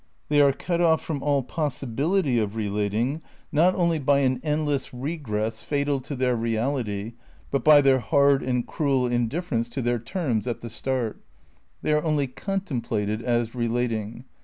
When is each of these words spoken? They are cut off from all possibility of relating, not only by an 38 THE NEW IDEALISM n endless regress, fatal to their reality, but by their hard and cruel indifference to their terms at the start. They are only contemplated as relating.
They 0.29 0.41
are 0.41 0.51
cut 0.51 0.81
off 0.81 1.03
from 1.03 1.21
all 1.21 1.43
possibility 1.43 2.39
of 2.39 2.55
relating, 2.55 3.21
not 3.51 3.75
only 3.75 3.99
by 3.99 4.21
an 4.21 4.37
38 4.37 4.41
THE 4.41 4.47
NEW 4.49 4.53
IDEALISM 4.53 4.59
n 4.59 4.59
endless 4.59 4.93
regress, 4.95 5.61
fatal 5.61 5.99
to 5.99 6.15
their 6.15 6.35
reality, 6.35 7.13
but 7.51 7.63
by 7.63 7.81
their 7.81 7.99
hard 7.99 8.41
and 8.41 8.65
cruel 8.65 9.05
indifference 9.05 9.69
to 9.69 9.81
their 9.83 9.99
terms 9.99 10.47
at 10.47 10.61
the 10.61 10.71
start. 10.71 11.21
They 11.83 11.93
are 11.93 12.03
only 12.03 12.25
contemplated 12.25 13.21
as 13.21 13.53
relating. 13.53 14.25